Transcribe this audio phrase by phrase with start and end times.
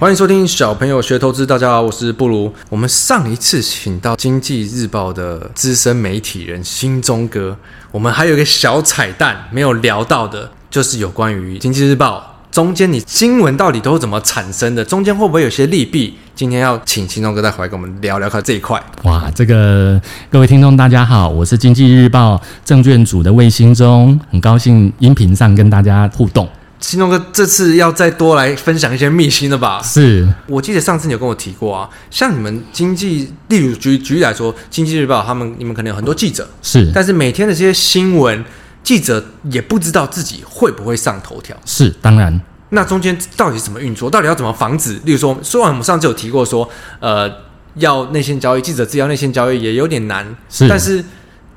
[0.00, 1.44] 欢迎收听小朋友学投资。
[1.44, 2.54] 大家好，我是布鲁。
[2.68, 7.56] 我们上一次请到《经济日报》的资深媒体人兴中哥，
[7.90, 16.14] 我们还有一个小彩蛋没有聊到的，就是有关于《经济日报》中间你新闻到底都是怎么产生的，中间会不会有些利弊？
[16.36, 18.80] 今天要请兴中哥再回来跟我们聊聊看这一块。
[19.02, 26.48] 哇，这个各位听众大家好，我是《经济日报》证券组的魏兴中，很高兴音频上跟大家互动。
[26.80, 29.82] 兴中哥这次要再多来分享一些秘辛了吧？
[29.82, 38.44] 是，我记得上次你有跟我提过啊，像你们经济，例如举举例来说，《经济日报》他们你们可能有很多记者，是，但是每天的这些新闻，
[38.82, 44.08] 记者也不知道自己会不会上头条，是，当然，那中间到底怎么运作？
[44.08, 45.00] 到底要怎么防止？
[45.04, 46.68] 例如说，虽然我们上次有提过说，
[47.00, 47.28] 呃，
[47.74, 51.04] 要内线交易，记者自己要内线交易也有点难，是，但是。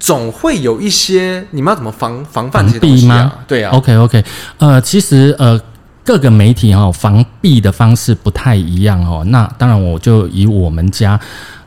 [0.01, 3.33] 总会有一些，你们要怎么防防范这些东西啊？
[3.47, 4.25] 对啊，OK OK，
[4.57, 5.57] 呃，其实呃，
[6.03, 9.23] 各个媒体哈、哦、防弊的方式不太一样哦。
[9.27, 11.17] 那当然，我就以我们家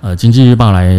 [0.00, 0.92] 呃《经济日报》来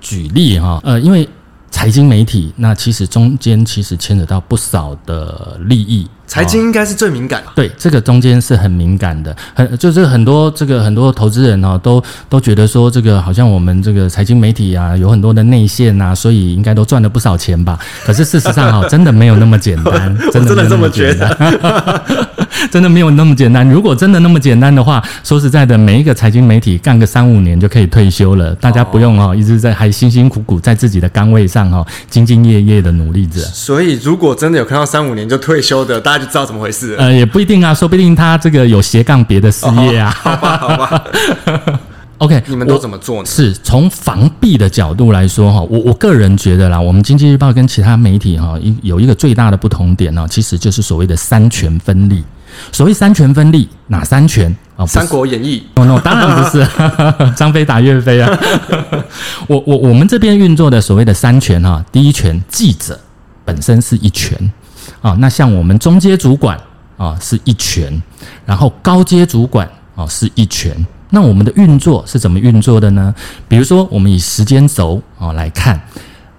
[0.00, 1.28] 举例哈、哦，呃，因为。
[1.70, 6.08] 财经媒体，那其实中间其实牵扯到不少的利益。
[6.28, 7.50] 财经应该是最敏感的。
[7.56, 17.78] 对，这个中间是很敏感的，很就是很多这个很多投资人哦，都都觉得说这个好像我们这个财经媒体啊，有很多的内线啊，所以应该都赚了不少钱吧？
[18.04, 22.27] 可是事实上哈， 真的没有那么简单，真的，真的这么觉得，
[22.70, 23.68] 真的没有那么简单。
[23.68, 33.40] 如果真的那么简单的话，说实在的，每一个财经媒体干个三五年就可以退休了，大家不用哦，一直在还辛辛苦苦在自己的岗位上哦，兢兢业业的努力着。
[33.40, 37.04] 所以，如果真的有看到三五年就退休的，大家就知道怎么回事了。
[37.04, 40.10] 呃，也不一定啊，说不定他这个有斜杠别的事业啊。
[40.10, 41.04] 好吧，好吧。
[42.18, 43.26] OK，你们都怎么做呢？
[43.26, 52.24] 是从防弊的角度来说哈，我我个人觉得啦，我们经济日报跟其他媒体哈，一有一个最大的不同点呢，其实就是所谓的三权分立。
[52.72, 54.82] 所谓三权分立，哪三权啊？
[54.86, 56.66] 《三国演义》哦，no，当然不是，
[57.36, 58.36] 张飞打岳飞啊。
[59.46, 62.98] 我我我们这边运作的所谓的三权哈，第一权记者
[63.44, 64.36] 本身是一权
[65.02, 66.58] 啊，那像我们中阶主管
[66.96, 68.02] 啊是一权，
[68.44, 70.74] 然后高阶主管啊是一权。
[71.10, 73.14] 那我们的运作是怎么运作的呢？
[73.48, 75.80] 比如说，我们以时间轴啊来看，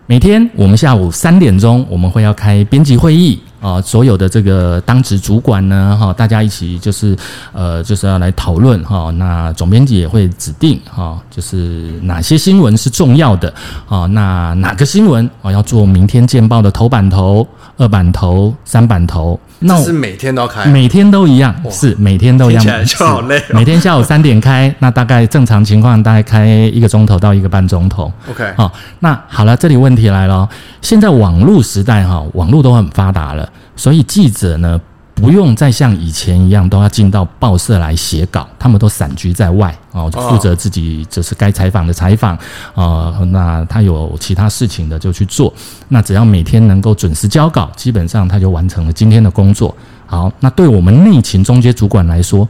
[0.05, 3.39] 每天我们下午三点钟我们会要开编辑会议。
[3.61, 7.13] 啊，所有的这个当值主管呢，哈，大家一起就是，
[7.51, 9.11] 呃，就是要来讨论哈。
[9.17, 13.53] 那总编辑也会指定哈，就是哪些新闻是重要的
[13.89, 14.05] 啊？
[14.05, 19.37] 那哪个新闻啊要做明天见报的头版头、二版头、三版头？
[19.59, 22.63] 那是每天都要开，每天都一样，是每天都一样。
[22.63, 23.43] 听起来就好累哦。
[23.53, 28.11] 每天下午三点开， 那大概正常情况大概开一个钟头到一个半钟头。
[28.29, 30.47] OK，好，那好了，这里问题来了。
[30.81, 33.47] 现在网络时代哈，网络都很发达了。
[33.75, 34.79] 所以记者呢，
[35.19, 42.37] 不用再像以前一样都要进到报社来写稿，他们都散居在外哦，就负责自己就是该采访的采访
[42.73, 43.19] 啊。
[43.31, 45.53] 那他有其他事情的就去做。
[45.89, 49.75] 那只要每天能够准时交稿，基本上他就完成了今天的工作。
[50.05, 52.47] 好，那对我们内勤中间主管来说，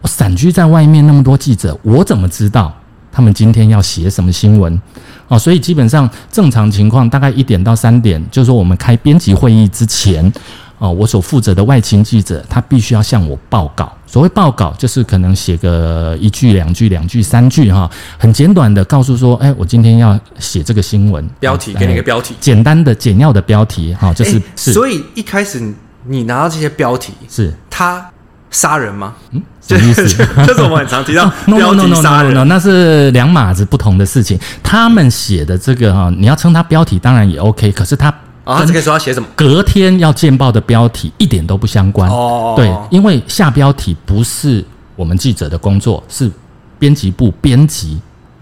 [0.00, 2.74] 我散居在外面那么多记者，我怎么知道
[3.12, 4.80] 他们今天要写什么新闻？
[5.28, 10.30] 哦，所以基本上正常情况大概一点到三点，就是说我们开编辑会议之前，
[10.80, 13.92] 哦，我所负责的外勤记者他必须要向我报告。
[14.06, 24.72] 所谓报告，就是可能写个一句、两句、两句、三句哈，很简短的告诉说，哎，我今天要写这个新闻，标题给你个标题，简单的、简要的标题哈，就是是。
[24.72, 25.62] 所以一开始
[26.06, 28.04] 你拿到这些标题，是他。
[28.52, 29.14] 杀人吗？
[29.30, 30.02] 嗯，什么意思？
[30.44, 34.36] 就 是我们很常提到 标题杀人，那是两码子不同的事情。
[34.60, 38.12] 他们写的这个哈，你要称他标题当然也 OK，可是他
[38.50, 39.28] 啊，这个时候要写什么？
[39.36, 42.54] 隔天要见报的标题一点都不相关哦。
[42.56, 44.64] 对，因为下标题不是
[44.96, 46.30] 我们记者的工作，是
[46.78, 48.00] 编辑部编辑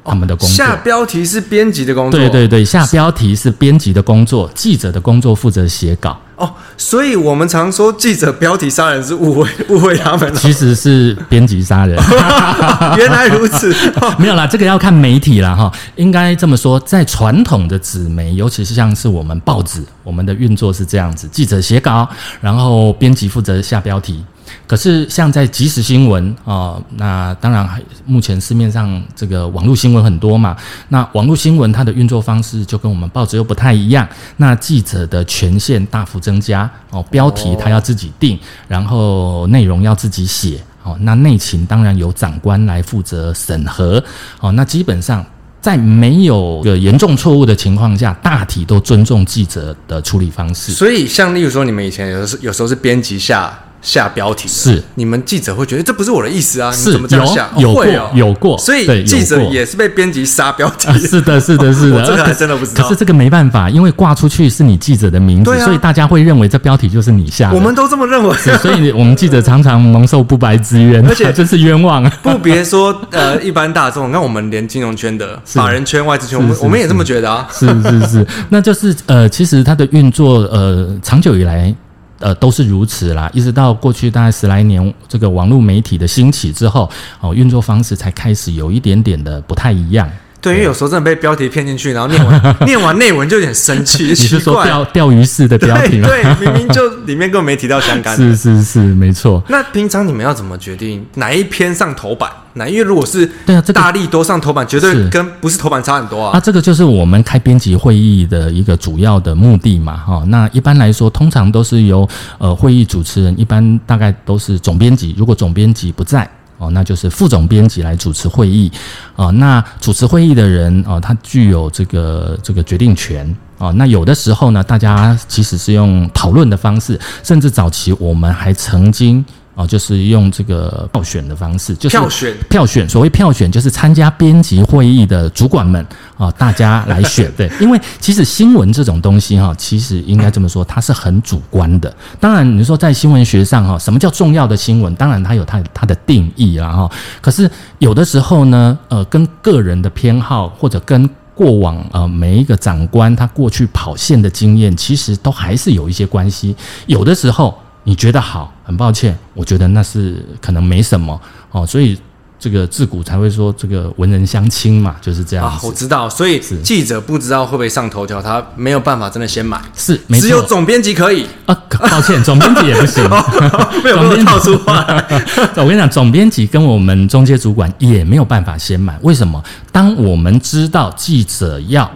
[0.09, 0.57] 他们的工作。
[0.57, 6.19] 下标题是编辑的工作，对对对，下标题是编辑的工作，记者的工作负责写稿。
[6.37, 12.01] 哦，所以我们常说记者标题杀人是误会误会他们，其实是编辑杀人。
[12.97, 13.75] 原来如此，
[14.19, 15.73] 没有啦，这个要看媒体啦哈。
[15.97, 22.09] 应该这么说，在传统的纸媒，尤其是像是我们报纸，我们的运作是这样子：记者写稿，
[22.41, 24.25] 然后编辑负责下标题。
[24.69, 27.67] 可是，像在即时新闻啊，那当然，
[28.05, 30.55] 目前市面上这个网络新闻很多嘛。
[30.91, 34.07] 那网络新闻它的运作方式就跟我们报纸又不太一样。
[34.37, 38.39] 那记者的权限大幅增加哦，标题他要自己定，
[38.69, 40.95] 然后内容要自己写哦。
[41.01, 44.05] 那内勤当然由长官来负责审核
[44.41, 44.53] 哦。
[44.53, 45.25] 那基本上
[45.63, 50.73] 在没有个严重错误的情况下，大体都尊重记者的处理方式。
[50.73, 53.59] 所以，像例如说，你们以前有时有时候是编辑下。
[53.81, 56.71] 下标题，是你们记者会觉得这不是我的意思啊？
[56.73, 57.49] 是你怎么这样下？
[57.57, 60.99] 有有过、哦、有过，所以记者也是被编辑杀标题、啊。
[60.99, 62.83] 是的， 是的，是的，这个还真的不知道。
[62.83, 67.57] 可是这个没办法，因为挂出去是你记者的名字，啊、所以大家会认为这标题就是你下的。
[67.57, 72.13] 我们都这么认为，所以我们记者常常蒙受不白之冤， 而且 真是冤枉啊。
[72.23, 77.49] 不别说呃，一般大众，那我们连金融圈的、法人圈、外资圈，我们我们也这么觉得啊。
[77.53, 81.75] 是是是，那就是呃，其实它的运作呃，长久以来。
[82.19, 90.11] 呃，都是如此啦，一直到过去大概十来年，这个网络媒体的兴起之后，哦，运作方式才开始有一点点的不太一样。
[90.41, 94.05] 对，因为有时候真的被标题骗进去，然后念完 念完内文就有点生气。
[94.05, 96.09] 你是说钓钓鱼式的标题吗？
[96.09, 98.15] 对，对，明明就里面根本没提到香港。
[98.17, 99.43] 是是是，没错。
[99.49, 102.31] 那平常你们要怎么决定哪一篇上头版？
[102.55, 102.69] 哪？
[102.69, 106.37] 因为如果是对啊，这个大力多上头版，绝对跟不是头版差很多啊。
[106.37, 109.97] 啊，这个就是我们开编辑会议的一个主要的目的嘛。
[109.97, 112.09] 哈，那一般来说，通常都是由
[112.39, 115.15] 呃会议主持人，一般大概都是总编辑。
[115.19, 116.29] 如果总编辑不在。
[116.59, 118.71] 哦，那就是副总编辑来主持会议，
[119.17, 129.25] 哦，那主持会议的人，哦，他具有这个这个决定权，哦，那有的时候呢，大家其实是用讨论的方式，甚至早期我们还曾经。
[129.59, 132.89] 哦，就是用这个票选的方式，就是票选票选。
[132.89, 135.85] 所谓票选，就是参加编辑会议的主管们
[136.17, 137.29] 啊，大家来选。
[137.37, 141.93] 对，因为其实新闻这种东西哈，其实应该这么说，它是很主观的。
[142.21, 144.95] 当然，你说在新闻学上哈，什么叫重要的新闻？
[144.95, 146.89] 当然，它有它它的定义啦哈。
[147.21, 147.51] 可是
[147.81, 156.55] 有的时候呢，呃，跟个人的偏好或者跟过往呃每一个长官他过去跑线的经验，其实都还是有一些关系。
[156.87, 157.59] 有的时候。
[157.89, 161.19] 你觉得好，很抱歉，我觉得那是可能没什么
[161.51, 161.99] 哦，所以
[162.39, 165.59] 这个自古才会说这个文人相轻嘛，就是这样啊。
[165.63, 171.59] 我知道，所以记者不知道会不会上头条，他没有办法真的先买，是，只有总编辑可以啊。
[171.81, 173.03] 抱歉，总编辑也不行，
[173.83, 174.85] 没有套出话。
[175.57, 179.43] 我跟你讲，总编辑跟我们中介主管也没有办法先买，为什么？
[179.73, 181.91] 当我们知道记者要。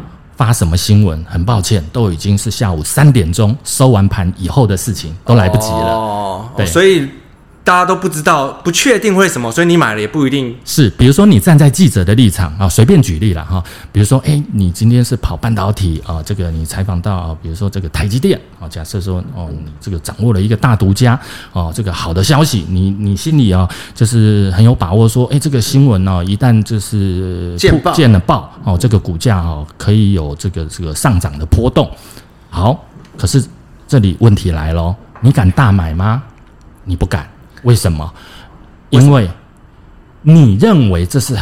[0.44, 1.24] 发什么新闻？
[1.28, 5.92] 很抱歉，都已经是下午三点钟收完盘以后的事情，都来不及了。
[5.94, 7.08] 哦，对，所以。
[7.64, 10.90] 大家都不知道，不确定会什么，所以你买了也不一定是。
[10.90, 13.62] 比如说，你站在记者的立场啊，随便举例了哈。
[13.92, 21.18] 比如说，哎，你今天是跑半导体啊，这个你采访到，比如说这个台积电啊，假设说哦，你这个掌握了一个大独家
[21.52, 31.88] 哦，这个好的消息，你你心里啊就是很有把握，说，哎，这个新闻呢，一旦就是见报见了报哦，这个股价哦可以有这个这个上涨的波动。
[32.50, 32.84] 好，
[33.16, 33.40] 可是
[33.86, 36.20] 这里问题来了，你敢大买吗？
[36.84, 37.31] 你不敢。
[37.62, 38.12] 为什么？
[38.90, 39.30] 因为
[40.22, 41.36] 你认为这是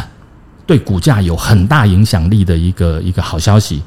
[0.67, 3.83] 对股价有很大影响力的一个一个好消息。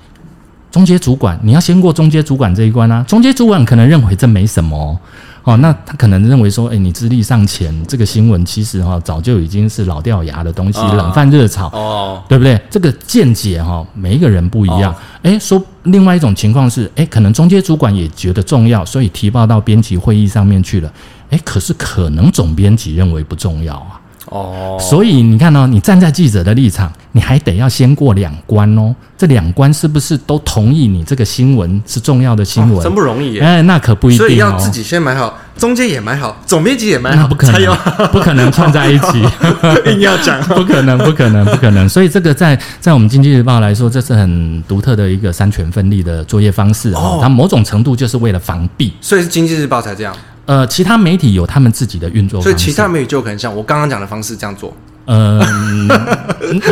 [0.70, 3.04] 中介主管，你要先过中介主管这一关啊。
[3.08, 5.00] 中介主管可能认为这没什么。
[5.58, 12.60] 那他可能认为说，哎，你资历尚浅，这个新闻其实哈早就已经是老掉牙的东西，冷饭热炒，哦，对不对？
[12.70, 14.96] 这个见解哈，每一个人不一样。
[15.22, 20.92] 哎，说另外一种情况是，哎，可能中介主管也觉得重要，所以提报到编辑会议上面去了。
[21.30, 24.00] 哎，可是可能总编辑认为不重要啊。
[24.30, 28.96] 哦，所以你看哦，你站在记者的立场，你还得要先过两关哦。
[29.18, 32.82] 这两关是不是都同意你这个新闻是重要的新闻？
[32.82, 33.42] 真不容易耶。
[33.42, 34.28] 哎，那可不一定哦。
[34.28, 37.78] 所以要自己先买好，中间也蛮好，总编辑也蛮好，那不可能，
[38.12, 39.24] 不可能串在一起。
[39.92, 41.88] 硬要讲， 不可能，不可能，不可能。
[41.88, 47.20] 所以这个在在我们经济日报来说，这是很独特的一个三权分立的作业方式哦。
[47.22, 50.16] 它某种程度就是为了防弊，所以是经济日报才这样。
[50.46, 54.76] 呃，其他媒体有他们自己的运作方式，所以其他媒体就可能像我刚刚讲的方式这样做。
[55.06, 55.40] 呃，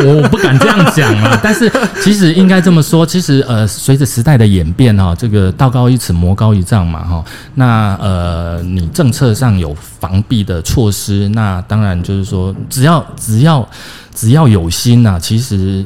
[0.04, 1.70] 我不敢这样讲啊，但是
[2.02, 7.24] 其实应该这么说，其实呃，随着时代的演变哈，这个道高一尺，魔高一丈嘛哈，
[7.54, 13.68] 那呃，你政策上有防避的措施，那当然就是说，只要只要
[14.14, 15.84] 只要有心呐、啊，其实。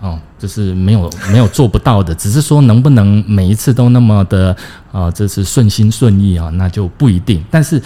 [0.00, 4.54] 哦，就是没有没有做不到的，只是说能不能每一次都那么的
[4.92, 7.42] 啊、呃，这是顺心顺意啊，那就不一定。
[7.50, 7.80] 但是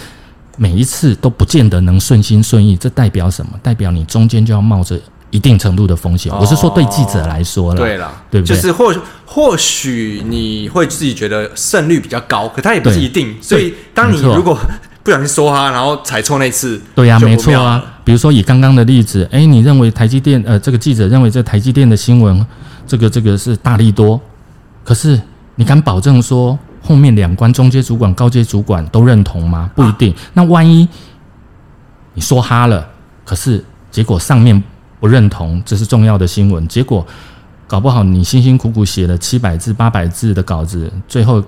[0.61, 3.53] 每一次都不见得能顺心顺意，这代表什么？
[3.63, 4.99] 代表你中间就要冒着
[5.29, 6.29] 一定程度的风险。
[6.33, 8.57] 哦、我是说对记者来说了，对了，对不对？
[8.57, 8.93] 就是或
[9.25, 13.33] 或许你会自己觉得胜率比较高，可它也不是一定。
[13.41, 14.59] 所以当你如果
[15.01, 17.81] 不小心说哈，然后踩错那次，对呀、啊，没错啊。
[18.03, 22.45] 比如说以刚刚的例子，哎，你认为台积电呃，这个记者认为这台积电的新闻，
[22.85, 24.19] 这个这个是大力多，
[24.83, 25.17] 可是
[25.55, 29.69] 你敢保证说后面两关中阶主管、高阶主管都认同吗？
[29.75, 30.11] 不一定。
[30.33, 30.87] 那万一
[32.15, 32.89] 你说哈了，
[33.23, 34.63] 可是结果上面
[34.99, 37.05] 不认同，这是重要的新闻，结果
[37.67, 41.43] 搞不好你辛辛苦苦写了七百字、八百字的稿子，最后。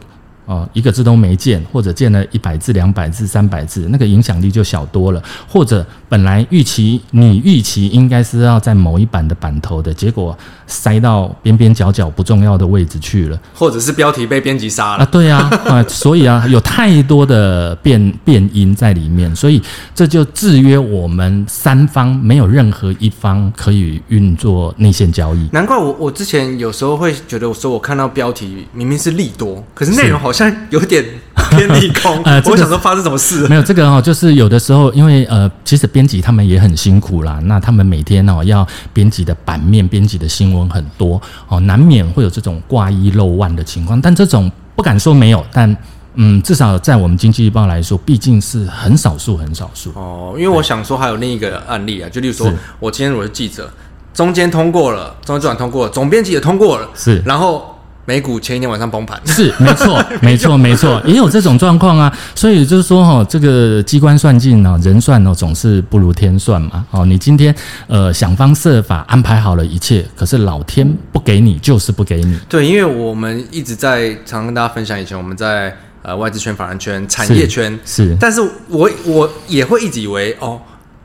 [0.47, 5.23] 哦，一个字都没见，或者见了一百字、两百字、三百字，那个影响力就小多了。
[5.47, 10.37] 或者本来预期你预期应该是要在某一版的版头的，结果
[10.71, 15.05] 塞到边边角角不重要的位置去了，或者是标题被编辑杀了啊？
[15.11, 19.61] 对啊，啊，所以啊， 有太多的变变因在里面，所以
[19.93, 25.49] 这就制约我们三方没有任何一方可以运作内线交易。
[25.51, 30.49] 难怪我我之前有时候会觉得，我说我看到标题明明是利多，可是内容好像。
[30.69, 31.03] 有点
[31.51, 33.47] 偏利空，呃，我想说发生什么事？
[33.47, 37.39] 没有这个哦，就是有的时候，因为呃，其实编辑他们也很辛苦啦。
[37.43, 43.99] 那他们每天哦要编辑的版面、编辑的新闻很多哦，难免会有这种挂一漏万的情况。
[44.01, 45.75] 但这种不敢说没有，但
[46.15, 50.33] 嗯，至少在我们经济日报来说，毕竟是很少数、很少数哦。
[50.37, 53.69] 因为我想说，还有另一个案例啊，就例如说我今天我是记者，
[54.13, 57.70] 中间通过了，中间主管通过了，总编辑也通过了，是，然后。
[58.05, 62.11] 美股前一天晚上崩盘， 是 没错，没错，没错，也有这种状况啊。
[62.33, 66.85] 所以就是说，哈，这个机关算尽啊，人算哦，总是不如天算嘛。
[66.91, 67.53] 哦，你今天
[67.87, 72.37] 呃想方设法安排好了一切，可是老天不给你，就是不给你。
[72.49, 80.59] 对，因为我们一直在常跟大家分享，以前我们在呃外资圈、法人圈、产业圈是，是，但是我我也会一直以为哦。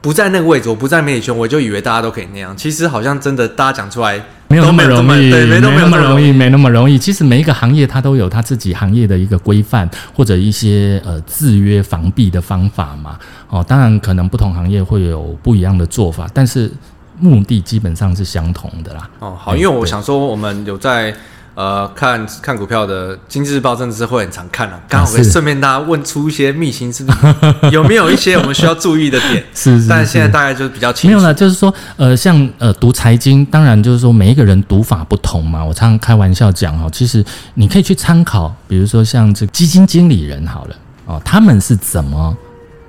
[0.06, 2.56] 不在那个位置，我不在媒体圈，我就以为大家都可以那样。
[2.56, 6.96] 其实好像真的，大家讲出来没有那么容易，对，没那么容易，没那么容易。
[6.96, 13.18] 其实每一个行业它都有它自己行业的一个规范，或者一些呃制约防弊的方法嘛。
[13.48, 16.70] 哦，当然可能不同行业会有不一样的做法，但是
[17.18, 19.10] 目的基本上是相同的啦。
[19.18, 21.12] 哦，好，因为我想说，我们有在。
[21.56, 27.16] 呃，看看股票的《经济日报》真的是会很常看了，啊，刚好可以顺便大家问出一些秘辛，是不是？
[27.72, 29.42] 有没有一些我们需要注意的点？
[29.56, 31.16] 是，是，是，但是现在大概就是比较清楚。
[31.16, 35.64] 没有了，就是说，呃，像呃读财经，当然就是说每一个人读法不同嘛。
[35.64, 42.36] 我常常开玩笑讲哦，其实你可以去参考，比如说像这基金经理人好了哦，他们是怎么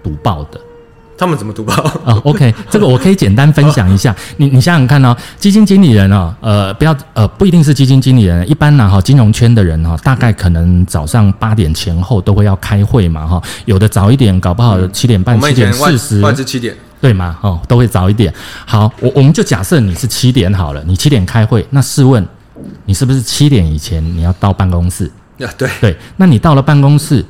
[0.03, 0.59] 读报的。
[1.17, 1.74] 他们怎么读报？
[2.05, 4.15] 哦，OK， 这个我可以简单分享一下。
[4.38, 17.36] 你你想想看哦，基金经理人哦，呃，不要呃，不一定是基金经理人，一般呢哈，金融圈的人哈，大概可能早上八点前后都会要开会嘛哈，有的早一点，搞不好七点半、七点四十，七点，对吗？
[17.41, 18.31] 哦，都会早一点。
[18.65, 22.24] 好，我我们就假设你是七点好了，你七点开会，那试问
[22.86, 25.12] 你是不是七点以前你要到办公室？
[25.39, 27.25] 啊，对对，那你到了办公室，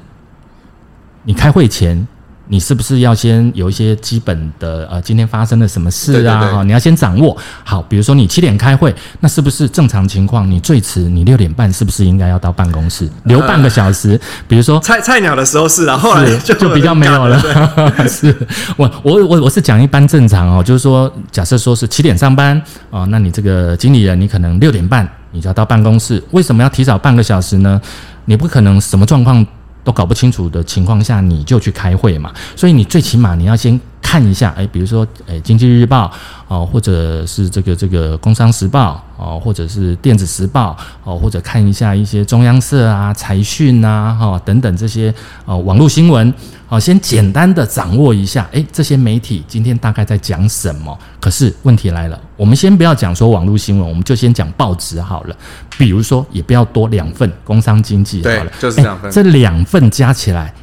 [1.24, 2.06] 你开会前。
[2.50, 6.40] 你是不是要先有一些基本的呃，今天发生了什么事啊？
[6.54, 7.82] 哈，你要先掌握好。
[7.82, 10.50] 比如说你七点开会，那是不是正常情况？
[10.50, 14.20] 你最迟你六点半是不是应该要到办公室留半个小时？
[14.48, 17.40] 比如说菜菜鸟的时候是啊，后来就就比较没有了。
[18.08, 18.34] 是
[18.76, 27.82] 我我我我是讲一般正常哦，就是说假设说是七点上班哦，那你这个经理人你可能六点半你就要到办公室，为什么要提早半个小时呢？
[28.24, 29.46] 你不可能什么状况？
[29.88, 32.30] 都搞不清楚的情况下，你就去开会嘛？
[32.58, 36.10] 所以你最起码你要先看一下，诶，比如说，诶，经济日报
[36.48, 46.34] 哦，或者是这个这个工商时报哦，或者是电子时报哦，或者看一下一些中央社啊、财讯啊，哈等等这些哦网络新闻。
[46.70, 50.98] 好，先简单的掌握一下，诶，这些媒体今天大概在讲什么？
[51.20, 55.36] 可是问题来了，我们先不要讲说网络新闻，我们就先讲报纸好了。
[55.78, 59.12] 比如说，也不要多两份，工商经济好了，就是两份。
[59.12, 60.54] 这两份加起来，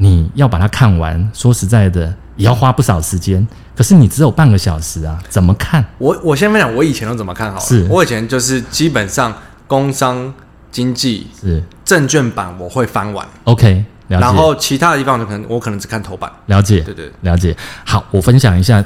[0.00, 3.46] 你要把它看完，说实在的，也要花不少时间。
[3.76, 5.84] 可是你只有半个小时啊，怎么看？
[5.98, 7.64] 我我先分享我以前都怎么看好了。
[7.64, 9.34] 是我以前就是基本上
[9.66, 10.32] 工商
[10.70, 13.26] 经济是证券版我会翻完。
[13.44, 13.84] OK。
[14.06, 16.32] 然后其他的地方就可能我可能只看头版。
[16.46, 17.54] 了解，对对，了解。
[17.84, 18.82] 好，我分享一下，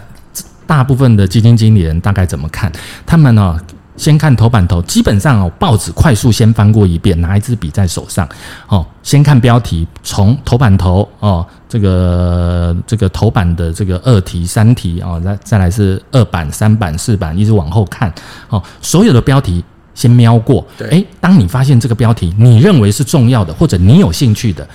[0.67, 2.73] 大部分的基金经理人大概怎么看？
[3.07, 3.61] 他们呢、哦，
[4.03, 8.29] 先看头版头，基本上哦，报纸快速先翻过一遍，拿一支笔在手上，
[8.67, 18.13] 哦，先看标题，从头版头哦，这个这个头版的这个二题、三题哦，再再来是二版、三版、四版，一直往后看，
[18.49, 20.67] 哦，所有的标题先瞄过。
[20.77, 24.69] 对，诶，当你发现这个标题你认为是重要的，或者你有兴趣的。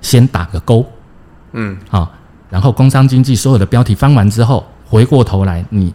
[0.00, 0.84] 先打个勾，
[1.52, 2.10] 嗯，好，
[2.50, 5.94] 然后工商经济所有的标题翻完之后，回过头来你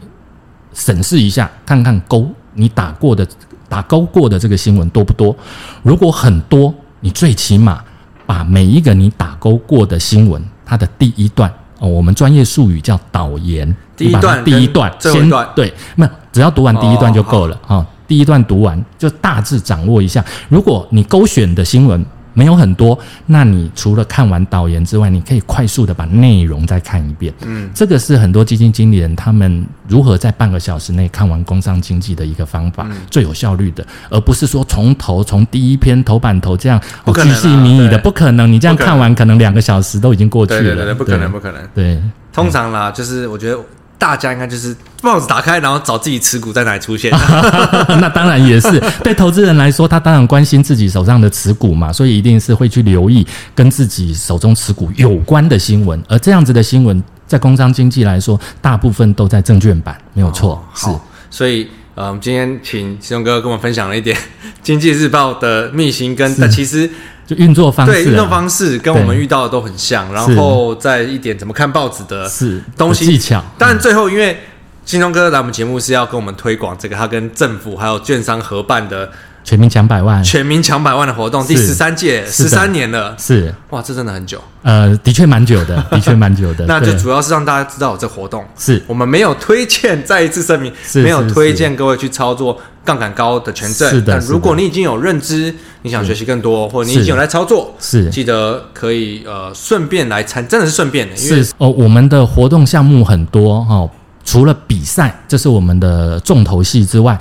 [0.73, 2.25] 审视一下，看看勾
[2.57, 3.25] 你打过的
[3.69, 5.35] 打勾过的这个新闻多不多？
[5.83, 7.81] 如果很多，你最起码
[8.25, 20.25] 把每一个你打勾过的新闻，它的第一段哦，我们专业术语叫导言，第一段第一段先对，没有，只要读完第一段就够了啊，第一段读完就大致掌握一下。
[20.49, 22.03] 如果你勾选的新闻，
[22.37, 27.33] 没有很多，那你除了看完导言之外，你可以快速的把内容再看一遍。
[27.43, 38.51] 嗯，这个是很多基金经理人他们如何在半个小时内看完工商经济的一个方法，嗯、最有效率的，而不是说从头从第一篇头版头这样我巨细靡遗的，不可能。
[38.51, 40.61] 你这样看完，可能两个小时都已经过去了。
[40.61, 41.67] 对对对，不可能，不可能。
[41.73, 41.99] 对，
[42.31, 43.57] 通常啦，就是我觉得。
[43.97, 47.11] 大家应该就是帽子打开，然后找自己持股在哪里出现。
[47.99, 53.25] 那当然也是 对投资人来说，他当然关心自己手上的持股嘛，所以一定是会去留意
[53.55, 56.01] 跟自己手中持股有关的新闻。
[56.07, 60.53] 而这样子的新闻，在工商经济来说，大部分都在证券版，没有错。
[60.53, 60.87] 哦、是，
[61.29, 64.15] 所以呃，我们今天请启宗哥跟我们分享了一点
[64.61, 66.87] 《经济日报》的秘辛，跟但其实。
[67.25, 73.43] 就运作方式、啊，对运作方式跟我们遇到的都很像，然后再一点怎么看报纸的是东西技巧。
[73.57, 74.37] 但最后，因为
[74.85, 79.11] 金钟哥来我们节目是要跟我们推广这个，他跟政府还有券商合办的
[79.47, 84.37] 全民抢百万、全民抢百万的活动，第十三届，十三年了，是哇，这真的很久。
[84.61, 86.65] 呃，的确蛮久的， 的确蛮久的。
[86.65, 92.59] 那就主要是让大家知道有这活动，是我们没有推荐，再一次声明，没有推荐各位去操作。
[92.83, 94.13] 杠杆高的权证，是的。
[94.13, 101.15] 但如果你已经有认知，你想学习更多，或者你已经有来操作，是记得可以呃顺便来参，真的是顺便的。
[101.15, 103.89] 是哦，我们的活动项目很多哦，
[104.23, 107.17] 除了比赛，这是我们的重头戏之外，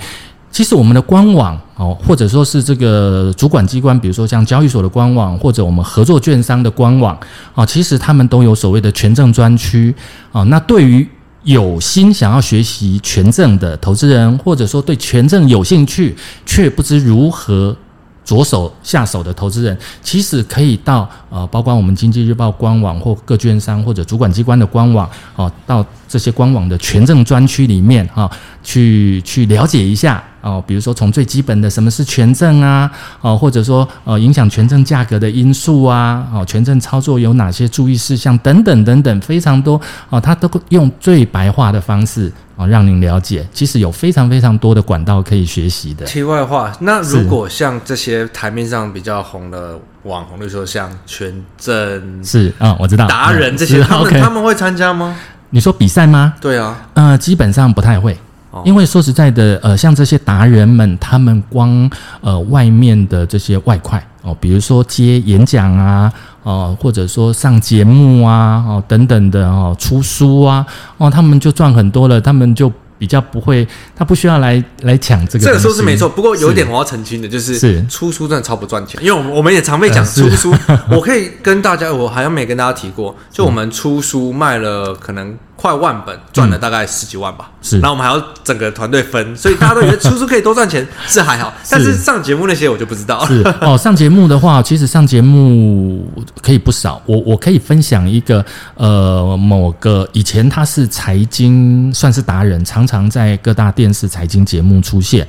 [0.53, 7.15] 其实我们的官网哦，或者说是这个主管机关，比如说像交易所的官网，或者我们合作券商的官网
[7.53, 9.93] 啊，其实他们都有所谓的权证专区
[10.31, 10.41] 啊。
[10.45, 11.07] 那对于
[11.43, 16.15] 有心想要学习权证的投资人，或者说对权证有兴趣
[16.47, 17.77] 却不知如何
[18.25, 28.29] 着手下手的投资人，其实可以到呃，包括我们经济日报官网或各券商或者主管机关的官网哦，到这些官网的权证专区里面啊，
[28.63, 30.23] 去去了解一下。
[30.47, 32.89] 哦，比如说从最基本的什么是权证啊，
[33.21, 43.45] 哦，或者说呃影响权证价格的因素啊，哦，权证操作有哪些注意事项等等等等，非常多哦，他都用最白话的方式啊，哦，让您了解。
[43.51, 46.05] 其实有非常非常多的管道可以学习的。
[46.05, 55.13] 题外话，那如果像这些台面上比较红的网红，比如说像权证是啊，哦，我知道达人这些，他们他们会参加吗？
[55.49, 56.33] 你说比赛吗？
[56.39, 58.17] 对啊，呃，基本上不太会。
[58.65, 61.89] 因为说实在的，呃，像这些达人们，他们光
[62.21, 66.11] 呃外面的这些外快哦，比如说接演讲啊，
[66.43, 70.65] 哦、呃，或者说上节目啊，哦等等的哦，出书啊，
[70.97, 72.71] 哦，他们就赚很多了，他们就。
[72.99, 73.63] 比较不会，
[73.95, 75.45] 他不需要来来抢这个。
[75.45, 80.51] 这个说是没错，不过有一点我要澄清的，就是是出书真的超不赚钱，因为我们我们也常被讲出书。
[80.89, 87.51] 我可以跟大家，我好像没跟大家提过，就我们出书卖了可能快万本，赚了大概十几万吧。
[87.61, 91.53] 是，然后我们还要整个团队分，所以大家都觉得出书可以多赚钱， 是还好。
[91.69, 93.25] 但是上节目那些我就不知道。
[93.25, 96.09] 是哦，上节目的话，其实上节目
[96.41, 97.01] 可以不少。
[97.05, 98.43] 我我可以分享一个
[98.75, 102.87] 呃，某个以前他是财经算是达人，常。
[102.87, 105.27] 常在各大电视财经节目出现，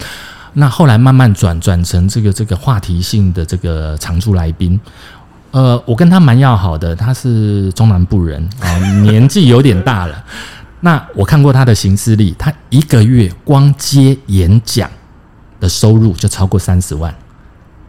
[0.53, 4.79] 那后来慢慢转转成这个这个话题性的这个常驻来宾。
[5.51, 10.25] 呃，我跟他蛮要好的，他是中南部人啊，年纪有点大了。
[10.81, 14.91] 那我看过他的行事历，他一个月光接演讲
[15.59, 17.13] 的收入就超过三十万。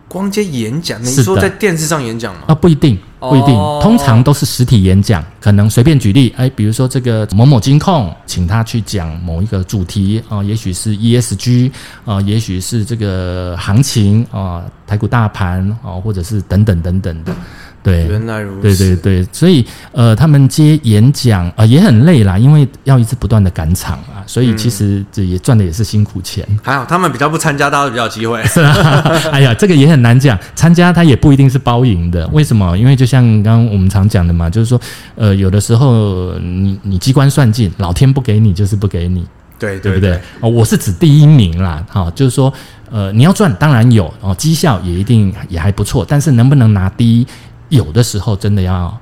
[0.07, 2.41] 光接演讲，你说在电视上演讲吗？
[2.47, 5.23] 啊，不一定，不一定，通常都是实体演讲。
[5.41, 11.71] 可能随便举例，哎，比如说这个某某金控，请他去讲某一个主题啊，也许是 ESG
[12.05, 17.35] 啊，也许是这个行情啊，台股大盘啊，或者是等等等等的。
[17.81, 18.61] 对，原来如此。
[18.61, 26.45] 对对对，所以呃，他们接演讲呃也很累啦，因为要一直不断的赶场啊，所以其实这也赚的也是辛苦钱。
[26.61, 28.43] 还好他们比较不参加，大家比较有机会。
[28.47, 32.27] 是啊，哎呀，这个也很难讲，参加他也不一定是包赢的。
[32.27, 32.77] 为什么？
[32.77, 34.79] 因为就像刚刚我们常讲的嘛，就是说
[35.15, 39.25] 呃，有的时候你你机关算尽，老天不给你就是不给你，
[39.57, 40.19] 对对不对？
[40.41, 42.53] 哦，我是指第一名啦，哈，就是说
[42.91, 47.27] 呃，你要赚当然有哦，绩效也一定也还不错，但是能不能拿第一？
[47.69, 48.95] 有的时候真的要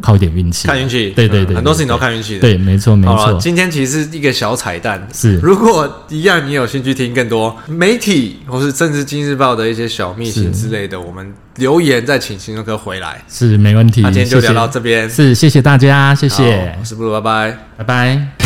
[0.00, 1.10] 靠一点运气，看运气。
[1.10, 2.40] 对对对，很多事情都看运气的。
[2.40, 3.38] 对，没错没错。
[3.40, 5.36] 今天其实是一个小彩蛋，是。
[5.36, 13.22] 如果一样，你有兴趣听更多媒体或是政治《经济日报》的一些小秘辛之类的，我们留言再请启宗哥回来。
[13.28, 14.00] 是，没问题。
[14.00, 15.08] 那今天就聊到这边。
[15.08, 16.76] 是，谢谢大家，谢谢。
[16.80, 18.43] 我是布鲁，拜拜，拜拜。